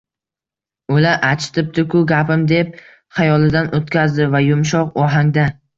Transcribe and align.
«Oʼla, 0.95 1.11
achitibdi-ku, 1.27 2.01
gapim», 2.13 2.47
deb 2.55 2.75
xayolidan 3.19 3.73
oʼtkazdi 3.81 4.31
va 4.35 4.47
yumshoq 4.51 5.03
ohangda: 5.07 5.51